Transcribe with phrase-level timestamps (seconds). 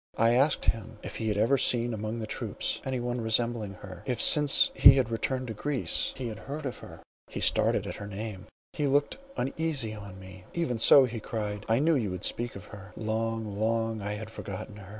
[0.17, 4.01] I asked him, if he had ever seen among the troops any one resembling her;
[4.07, 7.03] if since he had returned to Greece he had heard of her?
[7.27, 10.45] He started at her name,—he looked uneasily on me.
[10.55, 12.93] "Even so," he cried, "I knew you would speak of her.
[12.95, 14.89] Long, long I had forgotten her.